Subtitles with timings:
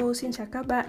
[0.00, 0.86] Hello, xin chào các bạn.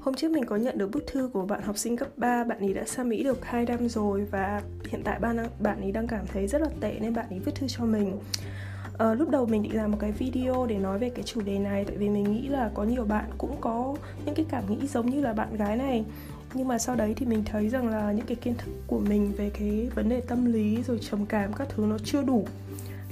[0.00, 2.58] Hôm trước mình có nhận được bức thư của bạn học sinh cấp 3 Bạn
[2.58, 6.06] ấy đã sang Mỹ được 2 năm rồi Và hiện tại bạn, bạn ấy đang
[6.06, 8.18] cảm thấy rất là tệ Nên bạn ấy viết thư cho mình.
[8.98, 11.58] À, Lúc đầu mình định làm một cái video để nói về cái chủ đề
[11.58, 13.96] này Tại vì mình nghĩ là có nhiều bạn cũng có
[14.26, 16.04] những cái cảm nghĩ giống như là bạn gái này.
[16.54, 19.32] Nhưng mà sau đấy thì mình thấy rằng là những cái kiến thức của mình
[19.36, 22.46] về cái vấn đề tâm lý rồi trầm cảm các thứ nó chưa đủ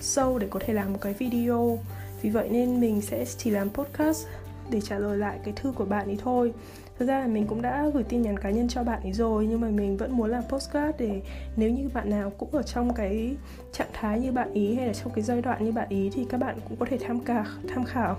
[0.01, 1.79] sâu để có thể làm một cái video.
[2.23, 4.27] Vì vậy nên mình sẽ chỉ làm podcast
[4.73, 6.53] để trả lời lại cái thư của bạn ấy thôi
[6.99, 9.47] thực ra là mình cũng đã gửi tin nhắn cá nhân cho bạn ấy rồi
[9.47, 11.21] nhưng mà mình vẫn muốn làm postcard để
[11.57, 13.37] nếu như bạn nào cũng ở trong cái
[13.73, 16.27] trạng thái như bạn ý hay là trong cái giai đoạn như bạn ý thì
[16.29, 18.17] các bạn cũng có thể tham khảo tham khảo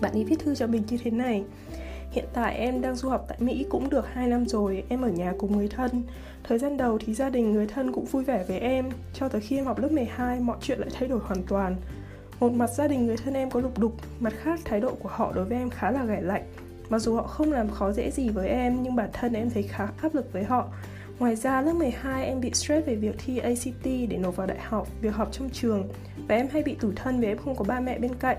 [0.00, 1.44] bạn ấy viết thư cho mình như thế này
[2.16, 5.08] Hiện tại em đang du học tại Mỹ cũng được 2 năm rồi, em ở
[5.08, 6.02] nhà cùng người thân.
[6.44, 9.40] Thời gian đầu thì gia đình người thân cũng vui vẻ với em, cho tới
[9.40, 11.76] khi em học lớp 12 mọi chuyện lại thay đổi hoàn toàn.
[12.40, 15.08] Một mặt gia đình người thân em có lục đục, mặt khác thái độ của
[15.08, 16.42] họ đối với em khá là gẻ lạnh.
[16.88, 19.62] Mặc dù họ không làm khó dễ gì với em nhưng bản thân em thấy
[19.62, 20.68] khá áp lực với họ.
[21.18, 24.58] Ngoài ra lớp 12 em bị stress về việc thi ACT để nộp vào đại
[24.60, 25.88] học, việc học trong trường
[26.28, 28.36] và em hay bị tủi thân vì em không có ba mẹ bên cạnh.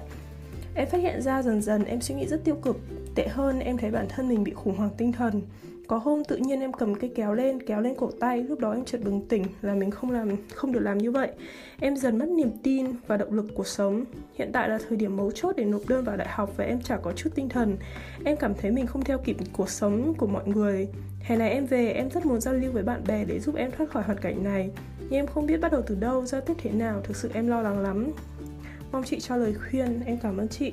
[0.76, 2.78] Em phát hiện ra dần dần em suy nghĩ rất tiêu cực,
[3.16, 5.42] tệ hơn em thấy bản thân mình bị khủng hoảng tinh thần.
[5.88, 8.74] Có hôm tự nhiên em cầm cây kéo lên, kéo lên cổ tay, lúc đó
[8.74, 11.32] em chợt bừng tỉnh là mình không làm không được làm như vậy.
[11.80, 14.06] Em dần mất niềm tin và động lực cuộc sống.
[14.36, 16.82] Hiện tại là thời điểm mấu chốt để nộp đơn vào đại học và em
[16.82, 17.78] chả có chút tinh thần.
[18.26, 20.88] Em cảm thấy mình không theo kịp cuộc sống của mọi người.
[21.22, 23.72] Hè này em về, em rất muốn giao lưu với bạn bè để giúp em
[23.72, 24.70] thoát khỏi hoàn cảnh này.
[25.00, 27.48] Nhưng em không biết bắt đầu từ đâu, giao tiếp thế nào, thực sự em
[27.48, 28.12] lo lắng lắm.
[28.92, 30.72] Mong chị cho lời khuyên, em cảm ơn chị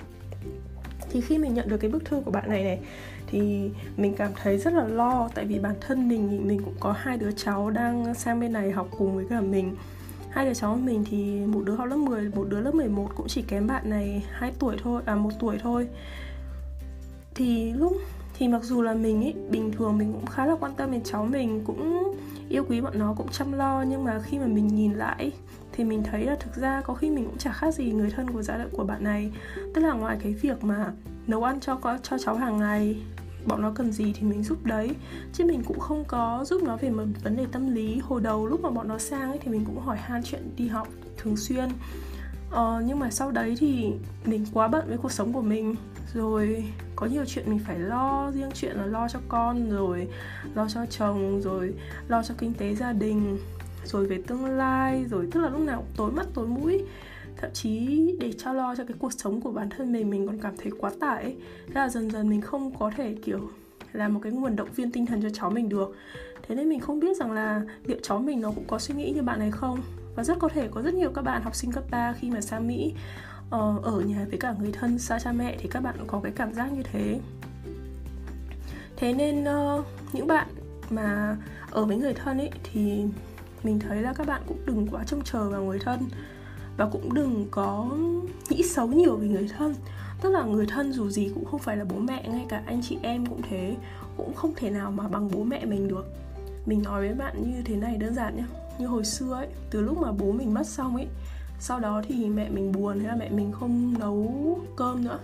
[1.14, 2.78] thì khi mình nhận được cái bức thư của bạn này này
[3.26, 6.92] thì mình cảm thấy rất là lo tại vì bản thân mình mình cũng có
[6.92, 9.76] hai đứa cháu đang sang bên này học cùng với cả mình.
[10.30, 13.08] Hai đứa cháu của mình thì một đứa học lớp 10, một đứa lớp 11
[13.16, 15.88] cũng chỉ kém bạn này 2 tuổi thôi, à một tuổi thôi.
[17.34, 17.96] Thì lúc
[18.38, 21.00] thì mặc dù là mình ấy bình thường mình cũng khá là quan tâm đến
[21.04, 22.14] cháu mình cũng
[22.48, 25.32] yêu quý bọn nó cũng chăm lo nhưng mà khi mà mình nhìn lại
[25.72, 28.30] thì mình thấy là thực ra có khi mình cũng chả khác gì người thân
[28.30, 29.32] của gia đình của bạn này.
[29.74, 30.92] Tức là ngoài cái việc mà
[31.26, 32.96] nấu ăn cho cho cháu hàng ngày
[33.46, 34.90] bọn nó cần gì thì mình giúp đấy.
[35.32, 37.98] Chứ mình cũng không có giúp nó về một vấn đề tâm lý.
[37.98, 40.68] Hồi đầu lúc mà bọn nó sang ấy thì mình cũng hỏi han chuyện đi
[40.68, 41.68] học thường xuyên.
[42.50, 43.92] Ờ, nhưng mà sau đấy thì
[44.24, 45.74] mình quá bận với cuộc sống của mình.
[46.14, 46.64] Rồi
[46.96, 50.08] có nhiều chuyện mình phải lo riêng chuyện là lo cho con rồi
[50.54, 51.74] lo cho chồng rồi
[52.08, 53.38] lo cho kinh tế gia đình
[53.84, 56.84] rồi về tương lai rồi tức là lúc nào cũng tối mắt tối mũi
[57.44, 60.38] thậm chí để cho lo cho cái cuộc sống của bản thân mình mình còn
[60.38, 63.50] cảm thấy quá tải thế là dần dần mình không có thể, kiểu,
[63.92, 65.96] là một cái nguồn động viên tinh thần cho cháu mình được.
[66.48, 69.12] Thế nên mình không biết rằng là liệu cháu mình nó cũng có suy nghĩ
[69.12, 69.80] như bạn này không?
[70.16, 72.40] Và rất có thể có rất nhiều các bạn học sinh cấp 3 khi mà
[72.40, 72.94] sang Mỹ
[73.50, 76.32] ờ, ở nhà với cả người thân xa cha mẹ thì các bạn có cái
[76.36, 77.20] cảm giác như thế.
[78.96, 79.82] Thế nên ờ,
[80.12, 80.46] những bạn
[80.90, 81.36] mà
[81.70, 83.04] ở với người thân ấy thì
[83.62, 86.00] mình thấy là các bạn cũng đừng quá trông chờ vào người thân
[86.76, 87.90] và cũng đừng có
[88.48, 89.74] nghĩ xấu nhiều về người thân.
[90.20, 92.82] Tức là người thân dù gì cũng không phải là bố mẹ ngay cả anh
[92.82, 93.76] chị em cũng thế.
[94.16, 96.06] Cũng không thể nào mà bằng bố mẹ mình được.
[96.66, 98.44] Mình nói với bạn như thế này đơn giản nhé
[98.78, 101.06] như hồi xưa ấy từ lúc mà bố mình mất xong ấy
[101.58, 105.18] sau đó thì mẹ mình buồn thế là mẹ mình không nấu cơm nữa.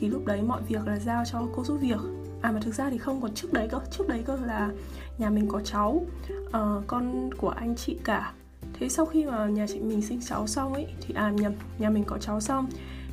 [0.00, 2.00] Thì lúc đấy mọi việc là giao cho cô giúp việc.
[2.40, 3.80] À mà thực ra thì không còn trước đấy cơ.
[3.90, 4.70] Trước đấy cơ là
[5.18, 6.00] nhà mình có cháu
[6.46, 8.32] uh, con của anh chị cả
[8.82, 11.90] thế sau khi mà nhà chị mình sinh cháu xong ấy, thì à nhầm nhà
[11.90, 12.66] mình có cháu xong,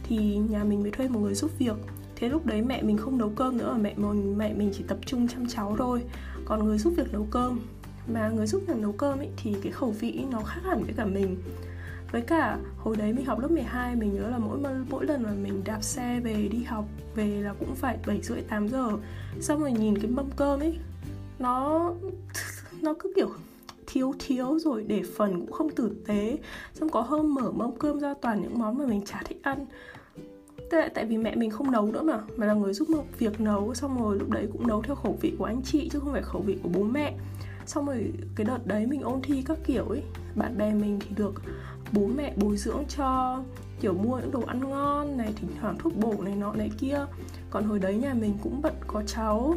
[0.04, 1.76] thì nhà mình mới thuê một người giúp việc.
[2.16, 4.98] Thế lúc đấy mẹ mình không nấu cơm nữa, mẹ mình mẹ mình chỉ tập
[5.06, 6.04] trung chăm cháu thôi.
[6.46, 7.60] Còn người giúp việc nấu cơm,
[8.08, 10.94] mà người giúp việc nấu cơm ấy, thì cái khẩu vị nó khác hẳn với
[10.98, 11.38] cả mình.
[12.12, 14.60] Với cả hồi đấy mình học lớp 12 mình nhớ là mỗi
[14.90, 18.42] mỗi lần mà mình đạp xe về đi học, về là cũng phải 7 rưỡi
[18.42, 18.90] 8 giờ.
[19.42, 20.78] Xong rồi nhìn cái mâm cơm ấy,
[21.40, 21.92] nó
[22.82, 23.30] nó cứ kiểu
[23.92, 26.38] thiếu thiếu rồi để phần cũng không tử tế.
[26.74, 29.66] Xong có hôm mở mâm cơm ra toàn những món mà mình chả thích ăn.
[30.72, 33.42] Tại, tại vì mẹ mình không nấu nữa mà mà là người giúp một việc
[33.42, 33.74] nấu.
[33.74, 36.22] Xong rồi lúc đấy cũng nấu theo khẩu vị của anh chị chứ không phải
[36.22, 37.18] khẩu vị của bố mẹ.
[37.66, 40.04] Xong rồi cái đợt đấy mình ôn thi các kiểu ấy
[40.36, 41.34] bạn bè mình thì được
[41.92, 43.40] bố mẹ bồi dưỡng cho
[43.82, 47.06] kiểu mua những đồ ăn ngon này thỉnh thoảng thuốc bổ này nọ này kia.
[47.50, 49.56] Còn hồi đấy nhà mình cũng bận có cháu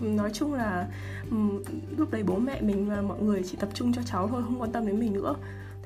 [0.00, 0.86] nói chung là
[1.30, 1.62] um,
[1.96, 4.60] lúc đấy bố mẹ mình và mọi người chỉ tập trung cho cháu thôi không
[4.60, 5.34] quan tâm đến mình nữa.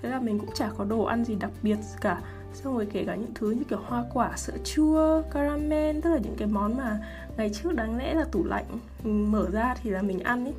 [0.03, 2.21] Thế là mình cũng chả có đồ ăn gì đặc biệt cả.
[2.55, 6.19] Xong rồi kể cả những thứ như kiểu hoa quả sữa chua caramel tức là
[6.19, 6.99] những cái món mà
[7.37, 8.65] ngày trước đáng lẽ là tủ lạnh
[9.05, 10.55] mở ra thì là mình ăn ấy.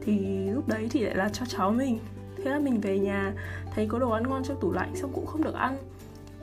[0.00, 1.98] Thì lúc đấy thì lại là cho cháu mình.
[2.36, 3.32] Thế là mình về nhà
[3.74, 5.76] thấy có đồ ăn ngon trong tủ lạnh xong cũng không được ăn.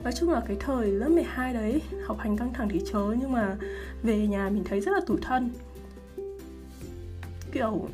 [0.04, 3.32] Nói chung là cái thời lớp 12 đấy học hành căng thẳng thì chớ nhưng
[3.32, 3.56] mà
[4.02, 5.50] về nhà mình thấy rất là tủi thân
[7.52, 7.88] kiểu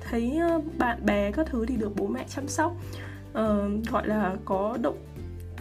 [0.00, 2.76] thấy ờ, bạn bè các thứ thì được bố mẹ chăm sóc
[3.30, 4.98] uh, gọi là có động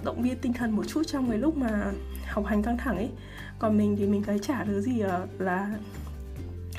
[0.04, 1.92] động viên tinh thần một chút trong cái lúc mà
[2.28, 3.10] học hành căng thẳng ấy.
[3.60, 5.76] Còn mình thì mình thấy chả thứ gì ờ, là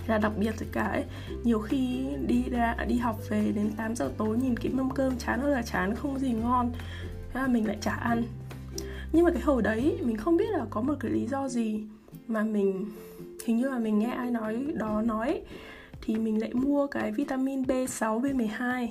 [0.07, 1.05] là đặc biệt rồi cả ấy.
[1.45, 5.19] Nhiều khi đi ra đi học về đến 8 giờ tối nhìn cái mâm cơm
[5.19, 6.73] chán ơi là chán không gì ngon
[7.33, 8.23] thế là mình lại chả ăn.
[9.12, 11.81] Nhưng mà cái hồi đấy mình không biết là có một cái lý do gì
[12.27, 12.87] mà mình
[13.47, 15.43] hình như là mình nghe ai nói đó nói
[16.03, 18.89] thì mình lại mua cái vitamin B6 B12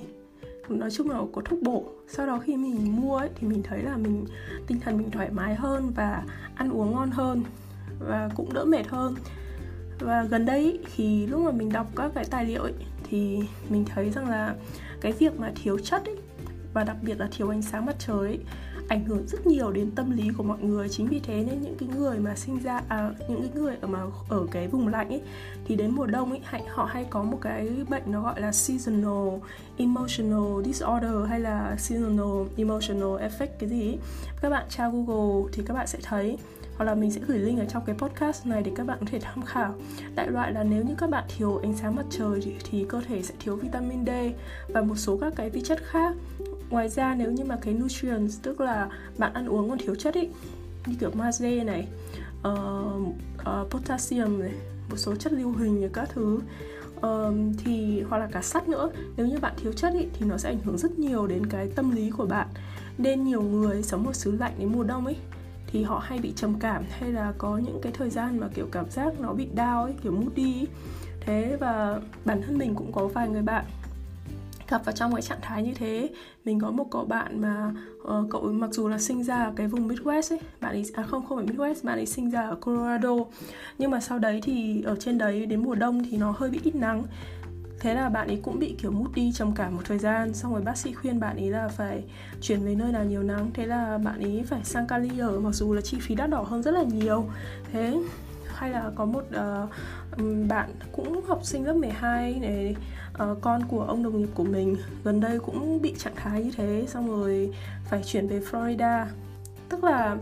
[0.70, 1.86] nói chung là có thuốc bổ.
[2.08, 4.26] Sau đó khi mình mua ấy, thì mình thấy là mình
[4.68, 6.24] tinh thần mình thoải mái hơn và
[6.56, 7.44] ăn uống ngon hơn
[8.00, 9.16] và cũng đỡ mệt hơn.
[10.00, 12.74] Và gần đây thì lúc mà mình đọc các cái tài liệu ấy,
[13.10, 14.56] thì mình thấy rằng là
[15.02, 16.16] cái việc mà thiếu chất ấy,
[16.74, 18.40] và đặc biệt là thiếu ánh sáng mặt trời ấy,
[18.88, 20.90] ảnh hưởng rất nhiều đến tâm lý của mọi người.
[20.90, 23.88] Chính vì thế nên những cái người mà sinh ra à, những cái người ở
[23.88, 24.00] mà
[24.30, 25.22] ở cái vùng lạnh ấy
[25.68, 28.52] thì đến mùa đông ấy hay, họ hay có một cái bệnh nó gọi là
[28.52, 29.40] seasonal
[29.78, 33.98] emotional disorder hay là seasonal emotional effect cái gì ấy.
[34.42, 36.38] các bạn tra google thì các bạn sẽ thấy
[36.78, 39.06] hoặc là mình sẽ gửi link ở trong cái podcast này để các bạn có
[39.12, 39.76] thể tham khảo.
[40.16, 43.02] Đại loại là nếu như các bạn thiếu ánh sáng mặt trời thì, thì cơ
[43.08, 44.10] thể sẽ thiếu vitamin D
[44.68, 46.16] và một số các cái vi chất khác
[46.70, 50.14] ngoài ra nếu như mà cái nutrients tức là bạn ăn uống còn thiếu chất
[50.14, 50.28] ý
[50.86, 51.88] như kiểu magie này
[52.48, 53.08] uh,
[53.42, 54.54] uh, potassium này
[54.90, 56.40] một số chất lưu huỳnh và các thứ
[56.98, 57.34] uh,
[57.66, 60.50] thì hoặc là cả sắt nữa nếu như bạn thiếu chất ý, thì nó sẽ
[60.50, 62.48] ảnh hưởng rất nhiều đến cái tâm lý của bạn
[62.98, 65.16] nên nhiều người sống ở xứ lạnh đến mùa đông ấy
[65.68, 68.68] thì họ hay bị trầm cảm hay là có những cái thời gian mà kiểu
[68.72, 70.68] cảm giác nó bị đau ấy kiểu moody ấy.
[71.20, 73.66] thế và bản thân mình cũng có vài người bạn
[74.70, 76.10] gặp vào trong cái trạng thái như thế.
[76.46, 77.72] Mình có một cậu bạn mà
[78.02, 80.86] uh, cậu ấy mặc dù là sinh ra ở cái vùng Midwest ấy bạn ấy
[80.94, 83.16] à không không phải Midwest bạn ấy sinh ra ở Colorado.
[83.78, 86.60] Nhưng mà sau đấy thì ở trên đấy đến mùa đông thì nó hơi bị
[86.64, 87.04] ít nắng.
[87.80, 90.54] Thế là bạn ấy cũng bị kiểu mút đi trầm cảm một thời gian xong
[90.54, 92.04] rồi bác sĩ khuyên bạn ấy là phải
[92.42, 93.50] chuyển về nơi nào nhiều nắng.
[93.54, 96.42] Thế là bạn ấy phải sang Cali ở mặc dù là chi phí đắt đỏ
[96.42, 97.26] hơn rất là nhiều.
[97.72, 98.00] Thế
[98.56, 99.70] hay là có một uh,
[100.48, 102.76] bạn cũng học sinh lớp 12 này
[103.24, 106.52] uh, con của ông đồng nghiệp của mình gần đây cũng bị trạng thái như
[106.58, 107.54] thế xong rồi
[107.86, 109.06] phải chuyển về Florida.
[109.70, 110.18] Tức là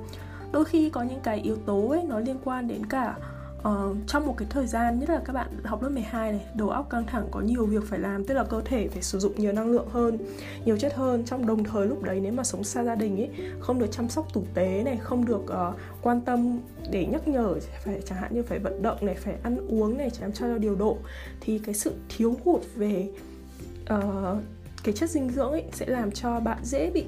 [0.52, 3.16] đôi khi có những cái yếu tố ấy nó liên quan đến cả
[3.68, 6.70] uh, trong một cái thời gian nhất là các bạn học lớp 12 này đầu
[6.70, 9.34] óc căng thẳng có nhiều việc phải làm tức là cơ thể phải sử dụng
[9.38, 10.18] nhiều năng lượng hơn
[10.66, 11.24] nhiều chất hơn.
[11.26, 13.30] Trong đồng thời lúc đấy nếu mà sống xa gia đình ấy
[13.60, 16.60] không được chăm sóc tử tế này không được uh, quan tâm
[16.92, 17.56] để nhắc nhở
[17.86, 20.76] phải chẳng hạn như phải vận động này phải ăn uống này làm cho điều
[20.76, 20.98] độ
[21.42, 23.10] thì cái sự thiếu hụt về
[23.94, 24.38] uh,
[24.84, 27.06] cái chất dinh dưỡng ấy sẽ làm cho bạn dễ bị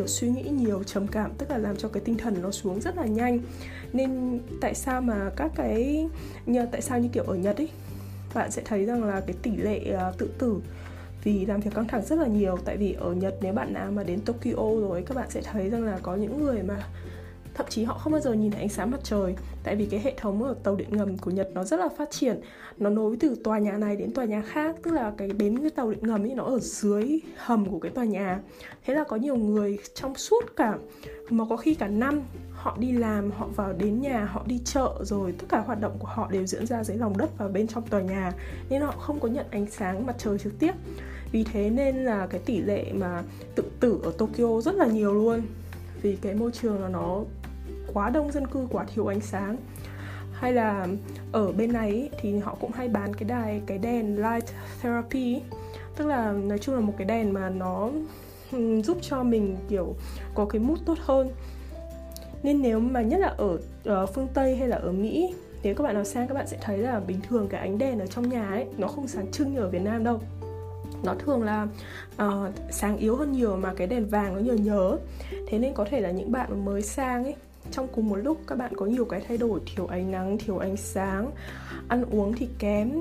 [0.00, 2.80] kiểu suy nghĩ nhiều trầm cảm tức là làm cho cái tinh thần nó xuống
[2.80, 3.38] rất là nhanh.
[3.92, 6.08] Nên tại sao mà các cái
[6.46, 7.68] nhờ tại sao như kiểu ở Nhật ấy
[8.34, 10.60] bạn sẽ thấy rằng là cái tỷ lệ uh, tự tử
[11.24, 12.58] vì làm việc căng thẳng rất là nhiều.
[12.64, 15.70] Tại vì ở Nhật nếu bạn nào mà đến Tokyo rồi các bạn sẽ thấy
[15.70, 16.86] rằng là có những người mà
[17.54, 20.00] thậm chí họ không bao giờ nhìn thấy ánh sáng mặt trời, tại vì cái
[20.00, 22.40] hệ thống ở tàu điện ngầm của Nhật nó rất là phát triển.
[22.78, 25.70] Nó nối từ tòa nhà này đến tòa nhà khác, tức là cái bến cái
[25.70, 28.40] tàu điện ngầm ấy, nó ở dưới hầm của cái tòa nhà.
[28.86, 30.78] Thế là có nhiều người trong suốt cả,
[31.30, 32.20] mà có khi cả năm
[32.52, 35.96] họ đi làm, họ vào đến nhà, họ đi chợ, rồi tất cả hoạt động
[35.98, 38.32] của họ đều diễn ra dưới lòng đất và bên trong tòa nhà.
[38.70, 40.72] Nên họ không có nhận ánh sáng mặt trời trực tiếp.
[41.32, 43.22] Vì thế nên là cái tỷ lệ mà
[43.54, 45.40] tự tử ở Tokyo rất là nhiều luôn.
[46.02, 47.22] Vì cái môi trường là nó
[47.94, 49.56] quá đông dân cư quá thiếu ánh sáng.
[50.32, 50.86] Hay là
[51.32, 54.44] ở bên này thì họ cũng hay bán cái đài cái đèn light
[54.80, 55.40] therapy
[55.96, 57.90] tức là nói chung là một cái đèn mà nó
[58.52, 59.94] ừ, giúp cho mình kiểu
[60.34, 61.30] có cái mút tốt hơn.
[62.42, 63.58] Nên nếu mà nhất là ở
[64.02, 66.56] uh, phương tây hay là ở mỹ nếu các bạn nào sang các bạn sẽ
[66.60, 69.54] thấy là bình thường cái ánh đèn ở trong nhà ấy nó không sáng trưng
[69.54, 70.20] như ở việt nam đâu.
[71.04, 71.66] Nó thường là
[72.22, 74.98] uh, sáng yếu hơn nhiều mà cái đèn vàng nó nhờ nhớ
[75.48, 77.34] thế nên có thể là những bạn mới sang ấy
[77.70, 80.58] trong cùng một lúc, các bạn có nhiều cái thay đổi, thiếu ánh nắng, thiếu
[80.58, 81.30] ánh sáng.
[81.88, 82.92] Ăn uống thì kém,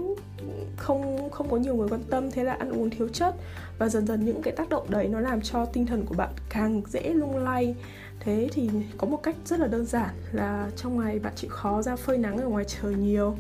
[0.78, 3.36] không không có nhiều người quan tâm, thế là ăn uống thiếu chất.
[3.78, 6.30] Và dần dần những cái tác động đấy nó làm cho tinh thần của bạn
[6.50, 7.76] càng dễ lung lay.
[8.20, 11.82] Thế thì có một cách rất là đơn giản là trong ngày bạn chịu khó
[11.82, 13.36] ra phơi nắng ở ngoài trời nhiều.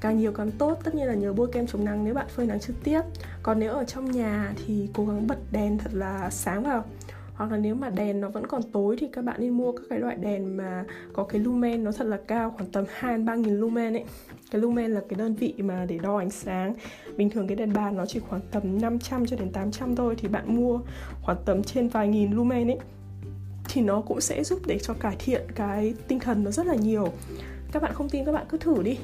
[0.00, 2.46] Càng nhiều càng tốt, tất nhiên là nhớ bôi kem chống nắng nếu bạn phơi
[2.46, 3.00] nắng trực tiếp.
[3.42, 6.84] Còn nếu ở trong nhà thì cố gắng bật đèn thật là sáng vào
[7.34, 9.82] hoặc là nếu mà đèn nó vẫn còn tối thì các bạn nên mua các
[9.90, 13.34] cái loại đèn mà có cái lumen, nó thật là cao, khoảng tầm 2 ba
[13.34, 14.04] nghìn lumen ấy.
[14.50, 16.74] Cái lumen là cái đơn vị mà để đo ánh sáng.
[17.16, 20.28] Bình thường cái đèn bàn nó chỉ khoảng tầm 500 cho đến 800 thôi thì
[20.28, 20.80] bạn mua
[21.22, 22.78] khoảng tầm trên vài nghìn lumen ấy.
[23.68, 26.74] Thì nó cũng sẽ giúp để cho cải thiện cái tinh thần nó rất là
[26.74, 27.08] nhiều.
[27.72, 28.98] Các bạn không tin các bạn cứ thử đi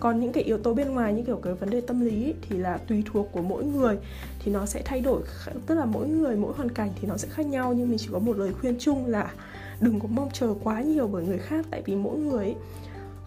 [0.00, 2.34] còn những cái yếu tố bên ngoài như kiểu cái vấn đề tâm lý ấy,
[2.48, 3.96] thì là tùy thuộc của mỗi người.
[4.44, 5.22] Thì nó sẽ thay đổi
[5.66, 8.08] tức là mỗi người mỗi hoàn cảnh thì nó sẽ khác nhau nhưng mình chỉ
[8.12, 9.32] có một lời khuyên chung là
[9.80, 11.66] đừng có mong chờ quá nhiều bởi người khác.
[11.70, 12.54] Tại vì mỗi người ấy,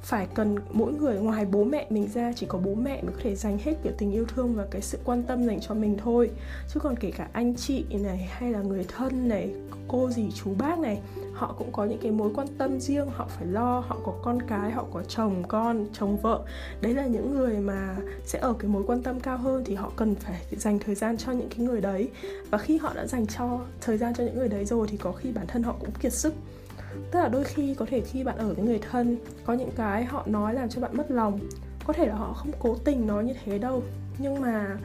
[0.04, 3.20] phải cần mỗi người ngoài bố mẹ mình ra, chỉ có bố mẹ mới có
[3.24, 5.98] thể dành hết kiểu tình yêu thương và cái sự quan tâm dành cho mình
[6.04, 6.30] thôi.
[6.74, 9.50] Chứ còn kể cả anh chị này, hay là người thân này,
[9.88, 11.02] cô dì, chú bác này,
[11.34, 14.42] họ cũng có những cái mối quan tâm riêng, họ phải lo, họ có con
[14.42, 16.42] cái, họ có chồng, con, chồng vợ.
[16.82, 17.96] Đấy là những người mà
[18.26, 21.18] sẽ ở cái mối quan tâm cao hơn thì họ cần phải dành thời gian
[21.18, 22.10] cho những cái người đấy.
[22.50, 25.12] Và khi họ đã dành cho, thời gian cho những người đấy rồi thì có
[25.12, 26.34] khi bản thân họ cũng kiệt sức
[27.12, 30.06] tức là đôi khi có thể khi bạn ở với người thân, có những cái
[30.06, 31.40] họ nói làm cho bạn mất lòng.
[31.86, 33.84] Có thể là họ không cố tình nói như thế đâu.
[34.18, 34.78] Nhưng mà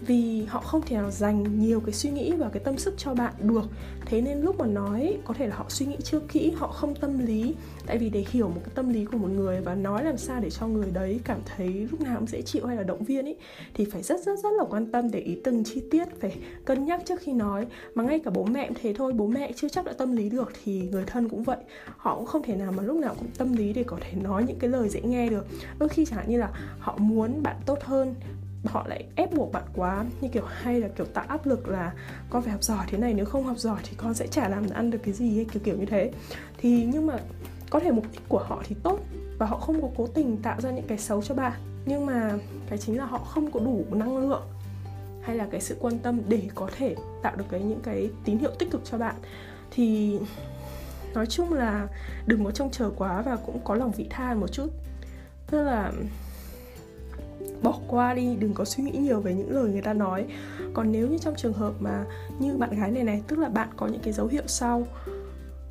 [0.00, 3.14] vì họ không thể nào dành nhiều cái suy nghĩ và cái tâm sức cho
[3.14, 3.64] bạn được.
[4.06, 6.94] Thế nên lúc mà nói, có thể là họ suy nghĩ chưa kỹ, họ không
[6.94, 7.54] tâm lý.
[7.86, 10.40] Tại vì để hiểu một cái tâm lý của một người và nói làm sao
[10.40, 13.24] để cho người đấy cảm thấy lúc nào cũng dễ chịu hay là động viên
[13.24, 13.36] ấy
[13.74, 16.84] thì phải rất rất rất là quan tâm để ý từng chi tiết, phải cân
[16.84, 17.66] nhắc trước khi nói.
[17.94, 20.28] Mà ngay cả bố mẹ cũng thế thôi, bố mẹ chưa chắc đã tâm lý
[20.28, 21.58] được thì người thân cũng vậy.
[21.96, 24.44] Họ cũng không thể nào mà lúc nào cũng tâm lý để có thể nói
[24.46, 25.46] những cái lời dễ nghe được.
[25.78, 28.14] Đôi khi chẳng hạn như là họ muốn bạn tốt hơn
[28.68, 30.04] họ lại ép buộc bạn quá.
[30.20, 31.92] Như kiểu hay là kiểu tạo áp lực là
[32.30, 34.70] con phải học giỏi thế này, nếu không học giỏi thì con sẽ chả làm
[34.74, 36.12] ăn được cái gì hay kiểu kiểu như thế.
[36.58, 37.18] Thì nhưng mà
[37.70, 38.98] có thể mục đích của họ thì tốt
[39.38, 41.52] và họ không có cố tình tạo ra những cái xấu cho bạn.
[41.86, 44.42] Nhưng mà cái chính là họ không có đủ năng lượng
[45.22, 48.38] hay là cái sự quan tâm để có thể tạo được cái những cái tín
[48.38, 49.14] hiệu tích cực cho bạn.
[49.70, 50.18] Thì
[51.14, 51.88] nói chung là
[52.26, 54.68] đừng có trông chờ quá và cũng có lòng vị tha một chút.
[55.50, 55.92] Tức là
[57.62, 60.26] bỏ qua đi, đừng có suy nghĩ nhiều về những lời người ta nói.
[60.74, 62.04] Còn nếu như trong trường hợp mà
[62.38, 64.86] như bạn gái này này, tức là bạn có những cái dấu hiệu sau,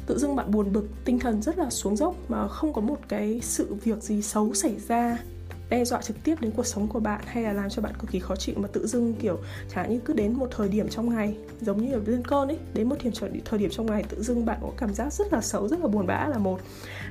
[0.06, 2.98] tự dưng bạn buồn bực, tinh thần rất là xuống dốc mà không có một
[3.08, 5.18] cái sự việc gì xấu xảy ra
[5.70, 8.12] đe dọa trực tiếp đến cuộc sống của bạn hay là làm cho bạn cực
[8.12, 10.90] kỳ khó chịu mà tự dưng kiểu chẳng hạn như cứ đến một thời điểm
[10.90, 13.14] trong ngày giống như ở lên cơn ấy đến một điểm
[13.46, 15.88] thời điểm trong ngày tự dưng bạn có cảm giác rất là xấu rất là
[15.88, 16.62] buồn bã là một.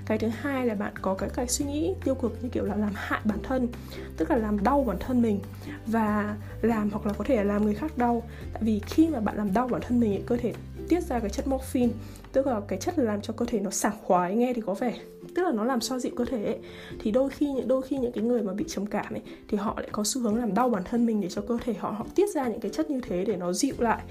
[0.06, 2.76] Cái thứ hai là bạn có cái cái suy nghĩ tiêu cực như kiểu là
[2.76, 3.68] làm hại bản thân
[4.16, 5.40] tức là làm đau bản thân mình
[5.86, 8.22] và làm hoặc là có thể là làm người khác đau.
[8.52, 10.54] Tại vì khi mà bạn làm đau bản thân mình ấy, cơ thể
[10.88, 11.92] tiết ra cái chất morphine
[12.32, 14.94] tức là cái chất làm cho cơ thể nó sảng khoái nghe thì có vẻ
[15.34, 16.58] tức là nó làm xoa dịu cơ thể ấy.
[17.00, 19.58] thì đôi khi những đôi khi những cái người mà bị trầm cảm ấy thì
[19.58, 21.90] họ lại có xu hướng làm đau bản thân mình để cho cơ thể họ
[21.90, 24.02] họ tiết ra những cái chất như thế để nó dịu lại.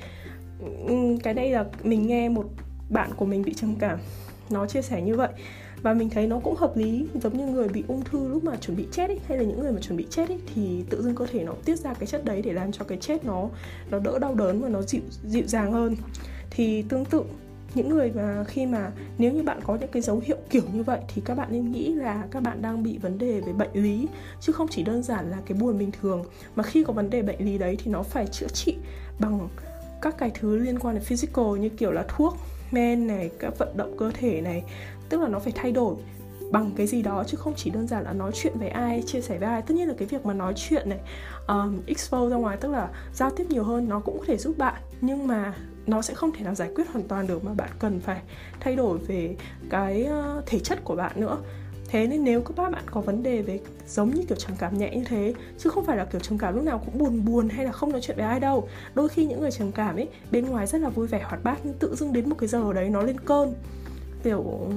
[1.23, 2.45] Cái đây là mình nghe một
[2.89, 3.99] bạn của mình bị trầm cảm
[4.49, 5.29] nó chia sẻ như vậy.
[5.81, 8.55] Và mình thấy nó cũng hợp lý giống như người bị ung thư lúc mà
[8.55, 11.03] chuẩn bị chết ấy, hay là những người mà chuẩn bị chết ấy, thì tự
[11.03, 13.49] dưng cơ thể nó tiết ra cái chất đấy để làm cho cái chết nó
[13.91, 15.95] nó đỡ đau đớn và nó dịu dịu dàng hơn
[16.55, 17.23] thì tương tự
[17.75, 20.83] những người mà khi mà nếu như bạn có những cái dấu hiệu kiểu như
[20.83, 23.73] vậy thì các bạn nên nghĩ là các bạn đang bị vấn đề về bệnh
[23.73, 24.07] lý
[24.41, 26.23] chứ không chỉ đơn giản là cái buồn bình thường.
[26.55, 28.75] Mà khi có vấn đề bệnh lý đấy thì nó phải chữa trị
[29.19, 29.47] bằng
[30.01, 32.37] các cái thứ liên quan đến physical như kiểu là thuốc
[32.71, 34.63] men này các vận động cơ thể này.
[35.09, 35.95] Tức là nó phải thay đổi
[36.51, 39.21] bằng cái gì đó chứ không chỉ đơn giản là nói chuyện với ai chia
[39.21, 39.61] sẻ với ai.
[39.61, 40.99] Tất nhiên là cái việc mà nói chuyện này
[41.47, 44.57] um, expose ra ngoài tức là giao tiếp nhiều hơn nó cũng có thể giúp
[44.57, 44.81] bạn.
[45.01, 45.53] Nhưng mà
[45.87, 48.21] nó sẽ không thể nào giải quyết hoàn toàn được mà bạn cần phải
[48.59, 49.35] thay đổi về
[49.69, 51.37] cái ờ, thể chất của bạn nữa.
[51.87, 54.95] Thế nên nếu các bạn có vấn đề về giống như kiểu trầm cảm nhẹ
[54.95, 57.65] như thế, chứ không phải là kiểu trầm cảm lúc nào cũng buồn buồn hay
[57.65, 60.45] là không nói chuyện với ai đâu, đôi khi những người trầm cảm ấy, bên
[60.45, 62.89] ngoài rất là vui vẻ hoạt bát, nhưng tự dưng đến một cái giờ đấy
[62.89, 63.53] nó lên cơn.
[64.23, 64.71] Kiểu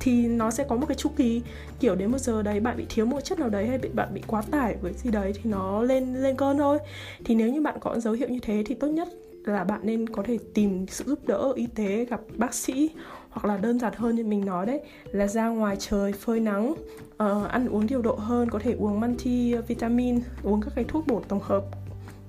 [0.00, 1.42] thì nó sẽ có một cái chu kỳ,
[1.80, 4.14] kiểu đến một giờ đấy bạn bị thiếu một chất nào đấy hay bị, bạn
[4.14, 6.78] bị quá tải với gì đấy thì nó lên lên cơn thôi.
[7.24, 9.08] Thì nếu như bạn có dấu hiệu như thế thì tốt nhất
[9.46, 12.90] là bạn nên có thể tìm sự giúp đỡ y tế gặp bác sĩ
[13.30, 14.80] hoặc là đơn giản hơn như mình nói đấy
[15.12, 19.00] là ra ngoài trời phơi nắng uh, ăn uống điều độ hơn có thể uống
[19.00, 21.64] multi vitamin uống các cái thuốc bổ tổng hợp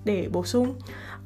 [0.05, 0.75] để bổ sung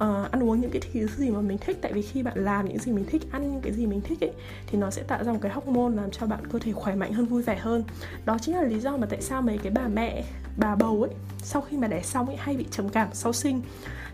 [0.01, 1.77] uh, ăn uống những cái thứ gì mà mình thích.
[1.81, 4.24] Tại vì khi bạn làm những gì mình thích ăn những cái gì mình thích
[4.24, 4.31] ấy
[4.67, 7.13] thì nó sẽ tạo ra một cái hormone làm cho bạn cơ thể khỏe mạnh
[7.13, 7.84] hơn vui vẻ hơn.
[8.25, 10.24] Đó chính là lý do mà tại sao mấy cái bà mẹ
[10.58, 11.12] bà bầu ấy
[11.43, 13.62] sau khi mà đẻ xong ấy hay bị trầm cảm sau sinh.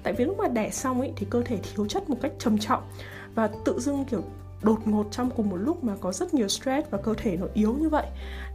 [0.04, 2.58] Tại vì lúc mà đẻ xong ấy thì cơ thể thiếu chất một cách trầm
[2.58, 2.84] trọng
[3.36, 4.24] và tự dưng kiểu
[4.62, 7.48] đột ngột trong cùng một lúc mà có rất nhiều stress và cơ thể nó
[7.54, 8.06] yếu như vậy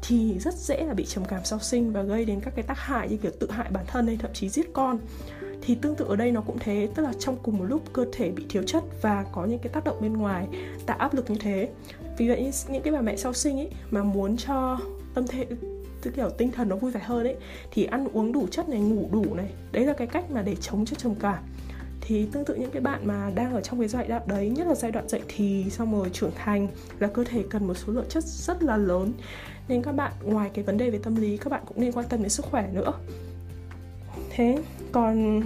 [0.02, 2.78] thì rất dễ là bị trầm cảm sau sinh và gây đến các cái tác
[2.78, 4.98] hại như kiểu tự hại bản thân hay thậm chí giết con
[5.62, 8.04] thì tương tự ở đây nó cũng thế, tức là trong cùng một lúc cơ
[8.12, 10.48] thể bị thiếu chất và có những cái tác động bên ngoài
[10.86, 11.68] tạo áp lực như thế.
[12.18, 14.78] Vì vậy, những cái bà mẹ sau sinh ấy mà muốn cho
[15.14, 15.46] tâm thế
[16.02, 17.36] tức kiểu tinh thần nó vui vẻ hơn ấy,
[17.70, 20.56] thì ăn uống đủ chất này, ngủ đủ này, đấy là cái cách mà để
[20.60, 21.44] chống cho trầm cảm.
[22.00, 24.66] Thì tương tự những cái bạn mà đang ở trong cái giai đoạn đấy, nhất
[24.66, 27.92] là giai đoạn dậy thì xong rồi trưởng thành là cơ thể cần một số
[27.92, 29.12] lượng chất rất là lớn.
[29.68, 32.06] Nên các bạn, ngoài cái vấn đề về tâm lý, các bạn cũng nên quan
[32.08, 32.92] tâm đến sức khỏe nữa.
[34.30, 34.58] Thế
[34.92, 35.42] còn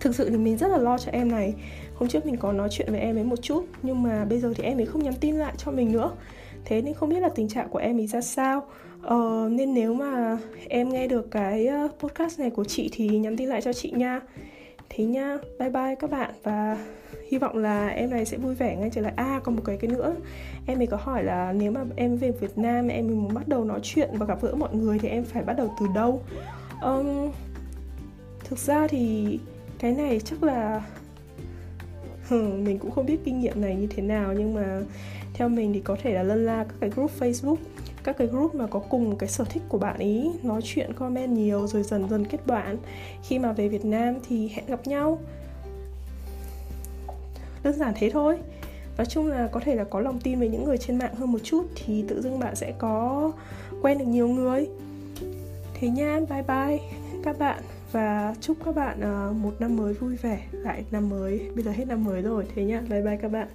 [0.00, 1.54] thực sự thì mình rất là lo cho em này.
[1.94, 4.52] Hôm trước mình có nói chuyện với em ấy một chút nhưng mà bây giờ
[4.56, 6.10] thì em ấy không nhắn tin lại cho mình nữa.
[6.64, 8.62] Thế nên không biết là tình trạng của em ấy ra sao.
[9.02, 13.36] Ờ, nên nếu mà em nghe được cái ờ, podcast này của chị thì nhắn
[13.36, 14.20] tin lại cho chị nha.
[14.88, 16.30] Thế nha bye bye các bạn.
[16.42, 16.78] Và
[17.30, 19.12] hy vọng là em này sẽ vui vẻ ngay trở lại.
[19.16, 20.14] À còn một cái cái nữa.
[20.66, 23.64] Em ấy có hỏi là nếu mà em về Việt Nam em muốn bắt đầu
[23.64, 26.22] nói chuyện và gặp gỡ mọi người thì em phải bắt đầu từ đâu?
[26.82, 27.30] Um,
[28.44, 29.38] thực ra thì
[29.78, 30.82] cái này chắc là
[32.30, 34.82] mình cũng không biết kinh nghiệm này như thế nào, nhưng mà
[35.34, 37.56] theo mình thì có thể là lân la các cái group Facebook,
[38.04, 41.30] các cái group mà có cùng cái sở thích của bạn ý, nói chuyện, comment
[41.30, 42.76] nhiều, rồi dần dần kết bạn.
[43.22, 45.18] Khi mà về Việt Nam thì hẹn gặp nhau.
[47.62, 48.38] Đơn giản thế thôi.
[48.96, 51.32] Nói chung là có thể là có lòng tin với những người trên mạng hơn
[51.32, 53.32] một chút thì tự dưng bạn sẽ có
[53.82, 54.68] quen được nhiều người.
[55.74, 56.78] Thế nha, bye bye.
[57.24, 57.62] Các bạn
[57.94, 60.46] và chúc các bạn ờ, một năm mới vui vẻ.
[60.52, 62.46] Lại năm mới, bây giờ hết năm mới rồi.
[62.54, 62.82] Thế nhá.
[62.90, 63.48] Bye bye các bạn.